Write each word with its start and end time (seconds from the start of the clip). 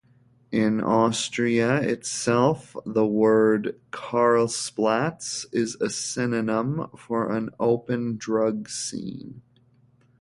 In 0.51 0.81
Austria 0.83 1.79
itself, 1.79 2.75
the 2.87 3.05
word 3.05 3.79
"Karlsplatz" 3.91 5.45
is 5.51 5.75
a 5.79 5.91
synonym 5.91 6.87
for 6.97 7.31
an 7.31 7.51
open 7.59 8.17
drug 8.17 8.67
scene. 8.67 9.43